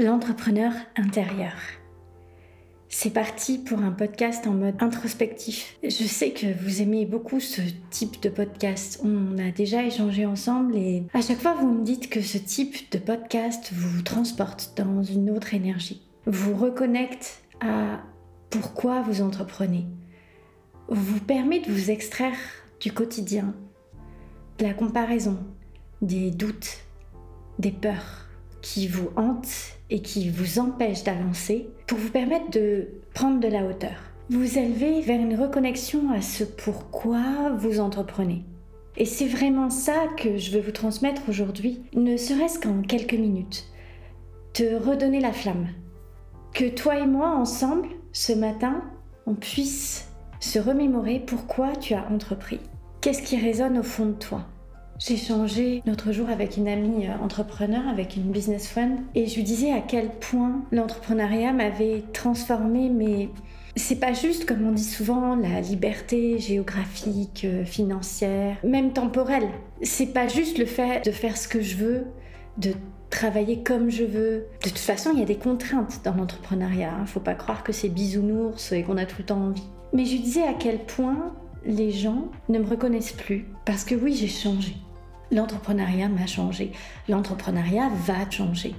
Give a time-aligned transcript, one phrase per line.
[0.00, 1.54] l'entrepreneur intérieur.
[2.88, 5.76] C'est parti pour un podcast en mode introspectif.
[5.82, 9.00] Je sais que vous aimez beaucoup ce type de podcast.
[9.04, 12.90] On a déjà échangé ensemble et à chaque fois vous me dites que ce type
[12.90, 18.00] de podcast vous transporte dans une autre énergie, vous reconnecte à
[18.48, 19.86] pourquoi vous entreprenez,
[20.88, 22.38] vous permet de vous extraire
[22.80, 23.54] du quotidien,
[24.58, 25.38] de la comparaison,
[26.02, 26.78] des doutes,
[27.58, 28.26] des peurs
[28.62, 33.64] qui vous hantent et qui vous empêchent d'avancer pour vous permettre de prendre de la
[33.64, 33.96] hauteur.
[34.30, 38.44] Vous élever vers une reconnexion à ce pourquoi vous entreprenez.
[38.96, 43.66] Et c'est vraiment ça que je veux vous transmettre aujourd'hui, ne serait-ce qu'en quelques minutes.
[44.52, 45.68] Te redonner la flamme.
[46.52, 48.82] Que toi et moi, ensemble, ce matin,
[49.26, 50.08] on puisse
[50.40, 52.60] se remémorer pourquoi tu as entrepris.
[53.00, 54.46] Qu'est-ce qui résonne au fond de toi?
[55.00, 59.36] J'ai changé l'autre jour avec une amie euh, entrepreneur, avec une business friend, et je
[59.36, 63.30] lui disais à quel point l'entrepreneuriat m'avait transformé, mais
[63.76, 69.48] c'est pas juste, comme on dit souvent, la liberté géographique, euh, financière, même temporelle.
[69.82, 72.06] C'est pas juste le fait de faire ce que je veux,
[72.58, 72.74] de
[73.08, 74.46] travailler comme je veux.
[74.62, 76.92] De toute façon, il y a des contraintes dans l'entrepreneuriat.
[76.92, 77.06] Hein.
[77.06, 79.68] Faut pas croire que c'est bisounours et qu'on a tout le temps envie.
[79.92, 81.32] Mais je lui disais à quel point
[81.64, 84.76] les gens ne me reconnaissent plus parce que oui, j'ai changé.
[85.30, 86.72] L'entrepreneuriat m'a changé.
[87.08, 88.74] L'entrepreneuriat va changer.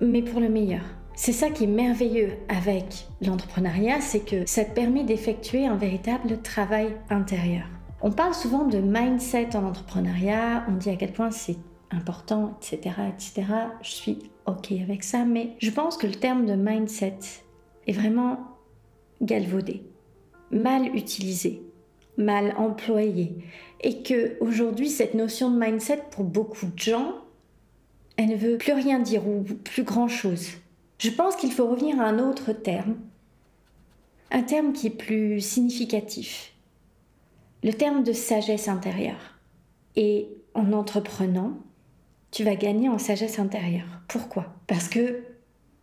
[0.00, 0.82] Mais pour le meilleur.
[1.14, 6.42] C'est ça qui est merveilleux avec l'entrepreneuriat, c'est que ça te permet d'effectuer un véritable
[6.42, 7.64] travail intérieur.
[8.02, 11.56] On parle souvent de mindset en entrepreneuriat, on dit à quel point c'est
[11.90, 13.46] important, etc., etc.
[13.80, 17.18] Je suis OK avec ça, mais je pense que le terme de mindset
[17.86, 18.38] est vraiment
[19.22, 19.82] galvaudé,
[20.50, 21.65] mal utilisé
[22.18, 23.36] mal employé
[23.80, 27.14] et que aujourd'hui cette notion de mindset pour beaucoup de gens
[28.16, 30.48] elle ne veut plus rien dire ou plus grand chose.
[30.98, 32.96] Je pense qu'il faut revenir à un autre terme,
[34.30, 36.54] un terme qui est plus significatif,
[37.62, 39.38] le terme de sagesse intérieure.
[39.96, 41.58] Et en entreprenant,
[42.30, 44.00] tu vas gagner en sagesse intérieure.
[44.08, 44.54] Pourquoi?
[44.66, 45.22] Parce que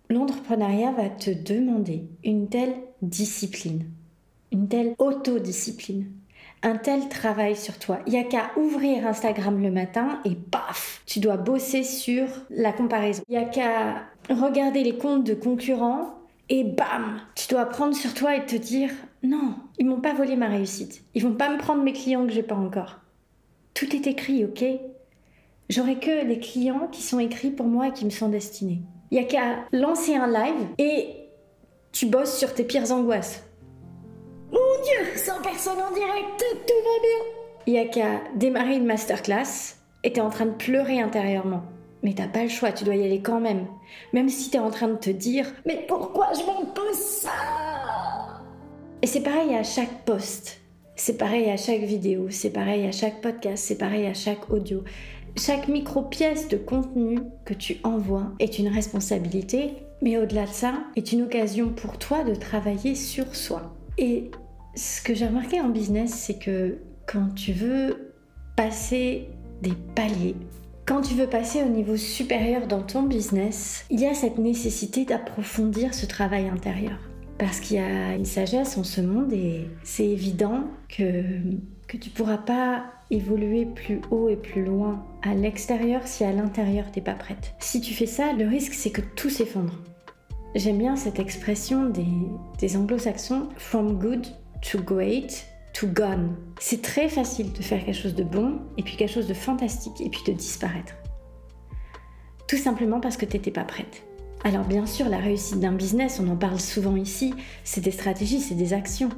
[0.09, 3.85] l'entrepreneuriat va te demander une telle discipline,
[4.51, 6.11] une telle autodiscipline,
[6.63, 7.99] un tel travail sur toi.
[8.07, 12.71] Il n'y a qu'à ouvrir Instagram le matin et paf, tu dois bosser sur la
[12.71, 13.23] comparaison.
[13.27, 16.15] Il n'y a qu'à regarder les comptes de concurrents
[16.49, 18.89] et bam, tu dois prendre sur toi et te dire
[19.21, 21.03] non, ils m'ont pas volé ma réussite.
[21.13, 22.99] Ils vont pas me prendre mes clients que j'ai pas encore.
[23.73, 24.63] Tout est écrit, ok?
[25.69, 28.81] J'aurai que des clients qui sont écrits pour moi et qui me sont destinés.
[29.11, 31.07] Il n'y a qu'à lancer un live et
[31.91, 33.43] tu bosses sur tes pires angoisses.
[34.83, 37.43] Dieu, 100 personnes en direct, tout va bien.
[37.67, 41.63] Il y a qu'à démarrer une masterclass et en train de pleurer intérieurement.
[42.01, 43.65] Mais t'as pas le choix, tu dois y aller quand même.
[44.11, 47.31] Même si t'es en train de te dire Mais pourquoi je m'impose ça?
[49.01, 50.59] Et c'est pareil à chaque post,
[50.95, 54.83] c'est pareil à chaque vidéo, c'est pareil à chaque podcast, c'est pareil à chaque audio.
[55.37, 61.13] Chaque micro-pièce de contenu que tu envoies est une responsabilité, mais au-delà de ça, est
[61.13, 63.73] une occasion pour toi de travailler sur soi.
[63.97, 64.29] Et
[64.75, 68.13] ce que j'ai remarqué en business, c'est que quand tu veux
[68.55, 69.27] passer
[69.61, 70.35] des paliers,
[70.85, 75.05] quand tu veux passer au niveau supérieur dans ton business, il y a cette nécessité
[75.05, 76.97] d'approfondir ce travail intérieur.
[77.37, 81.23] Parce qu'il y a une sagesse en ce monde et c'est évident que,
[81.87, 86.31] que tu ne pourras pas évoluer plus haut et plus loin à l'extérieur si à
[86.31, 87.53] l'intérieur tu n'es pas prête.
[87.59, 89.79] Si tu fais ça, le risque c'est que tout s'effondre.
[90.55, 91.91] J'aime bien cette expression
[92.59, 94.27] des anglo-saxons, from good
[94.71, 96.35] to great to gone.
[96.59, 99.99] C'est très facile de faire quelque chose de bon et puis quelque chose de fantastique
[100.01, 100.93] et puis de disparaître.
[102.47, 104.03] Tout simplement parce que tu n'étais pas prête.
[104.43, 108.39] Alors bien sûr, la réussite d'un business, on en parle souvent ici, c'est des stratégies,
[108.39, 109.09] c'est des actions.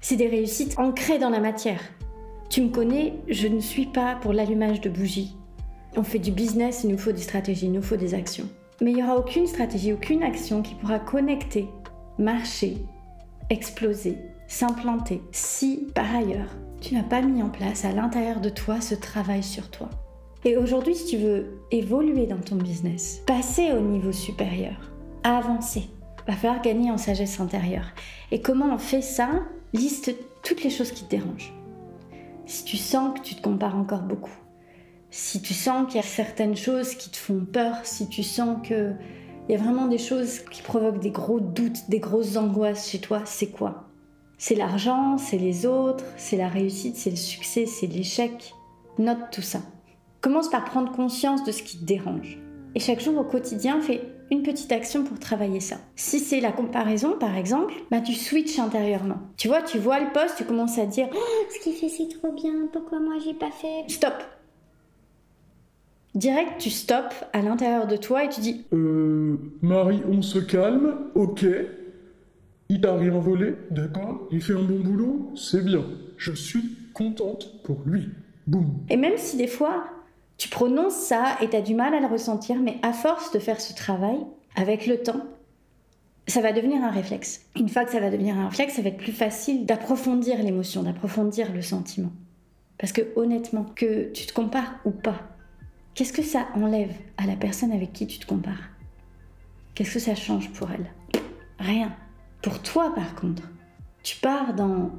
[0.00, 1.80] C'est des réussites ancrées dans la matière.
[2.50, 5.36] Tu me connais, je ne suis pas pour l'allumage de bougies.
[5.96, 8.48] On fait du business, il nous faut des stratégies, il nous faut des actions.
[8.80, 11.68] Mais il n'y aura aucune stratégie, aucune action qui pourra connecter,
[12.18, 12.78] marcher,
[13.54, 14.18] exploser,
[14.48, 18.94] s'implanter si par ailleurs tu n'as pas mis en place à l'intérieur de toi ce
[18.94, 19.88] travail sur toi.
[20.44, 24.92] Et aujourd'hui, si tu veux évoluer dans ton business, passer au niveau supérieur,
[25.22, 25.88] avancer,
[26.26, 27.86] va falloir gagner en sagesse intérieure.
[28.30, 29.30] Et comment on fait ça?
[29.72, 31.54] Liste toutes les choses qui te dérangent.
[32.44, 34.36] Si tu sens que tu te compares encore beaucoup,
[35.10, 38.58] si tu sens qu'il y a certaines choses qui te font peur, si tu sens
[39.46, 43.00] qu'il y a vraiment des choses qui provoquent des gros doutes, des grosses angoisses chez
[43.00, 43.84] toi, c'est quoi?
[44.38, 48.54] C'est l'argent, c'est les autres, c'est la réussite, c'est le succès, c'est l'échec.
[48.98, 49.60] Note tout ça.
[50.20, 52.38] Commence par prendre conscience de ce qui te dérange.
[52.74, 55.76] Et chaque jour au quotidien, fais une petite action pour travailler ça.
[55.94, 59.18] Si c'est la comparaison, par exemple, bah tu switches intérieurement.
[59.36, 62.08] Tu vois, tu vois le poste, tu commences à dire oh, Ce qu'il fait, c'est
[62.08, 63.84] trop bien, pourquoi moi j'ai pas fait?
[63.88, 64.14] Stop
[66.14, 69.36] Direct, tu stops à l'intérieur de toi et tu dis Euh.
[69.62, 71.44] Marie, on se calme, ok.
[72.68, 75.84] Il t'a rien volé, d'accord Il fait un bon boulot, c'est bien.
[76.16, 78.08] Je suis contente pour lui.
[78.46, 78.74] Boum.
[78.88, 79.84] Et même si des fois,
[80.38, 83.38] tu prononces ça et tu as du mal à le ressentir, mais à force de
[83.38, 84.18] faire ce travail,
[84.56, 85.24] avec le temps,
[86.26, 87.42] ça va devenir un réflexe.
[87.58, 90.82] Une fois que ça va devenir un réflexe, ça va être plus facile d'approfondir l'émotion,
[90.84, 92.12] d'approfondir le sentiment.
[92.78, 95.20] Parce que honnêtement, que tu te compares ou pas,
[95.94, 98.70] qu'est-ce que ça enlève à la personne avec qui tu te compares?
[99.74, 100.92] Qu'est-ce que ça change pour elle?
[101.58, 101.94] Rien.
[102.42, 103.42] Pour toi, par contre,
[104.02, 104.90] tu pars dans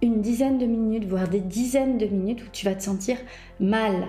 [0.00, 3.16] une dizaine de minutes, voire des dizaines de minutes où tu vas te sentir
[3.60, 4.08] mal,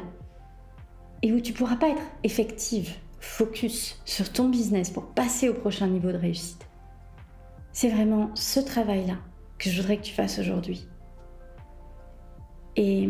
[1.21, 5.87] et où tu pourras pas être effective, focus sur ton business pour passer au prochain
[5.87, 6.67] niveau de réussite.
[7.71, 9.15] C'est vraiment ce travail-là
[9.57, 10.87] que je voudrais que tu fasses aujourd'hui.
[12.75, 13.09] Et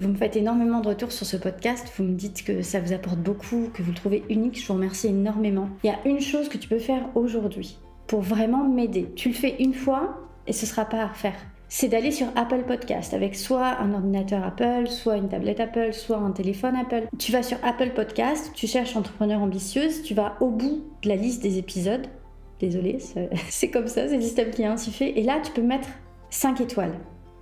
[0.00, 2.92] vous me faites énormément de retours sur ce podcast, vous me dites que ça vous
[2.92, 5.68] apporte beaucoup, que vous le trouvez unique, je vous remercie énormément.
[5.82, 9.10] Il y a une chose que tu peux faire aujourd'hui pour vraiment m'aider.
[9.16, 11.36] Tu le fais une fois et ce sera pas à refaire
[11.68, 16.16] c'est d'aller sur Apple Podcast avec soit un ordinateur Apple, soit une tablette Apple, soit
[16.16, 17.08] un téléphone Apple.
[17.18, 21.16] Tu vas sur Apple Podcast, tu cherches entrepreneur ambitieuse, tu vas au bout de la
[21.16, 22.06] liste des épisodes.
[22.58, 22.98] Désolée,
[23.50, 25.18] c'est comme ça, c'est le système qui est ainsi fait.
[25.18, 25.88] Et là, tu peux mettre
[26.30, 26.94] 5 étoiles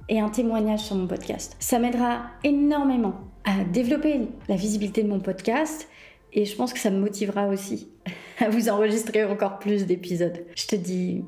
[0.09, 1.57] et un témoignage sur mon podcast.
[1.59, 3.15] Ça m'aidera énormément
[3.45, 5.89] à développer la visibilité de mon podcast
[6.33, 7.89] et je pense que ça me motivera aussi
[8.39, 10.45] à vous enregistrer encore plus d'épisodes.
[10.57, 11.25] Je te dis